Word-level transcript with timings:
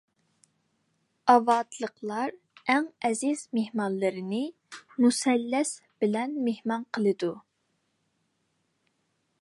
ئاۋاتلىقلار 1.33 2.31
ئەڭ 2.75 2.87
ئەزىز 3.09 3.43
مېھمانلىرىنى 3.59 4.41
مۇسەللەس 5.05 5.75
بىلەن 6.05 6.35
مېھمان 6.49 6.89
قىلىدۇ. 6.99 7.33